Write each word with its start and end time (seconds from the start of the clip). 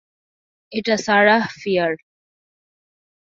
এটা 0.71 0.95
Sarah 0.97 1.43
fear. 1.61 1.93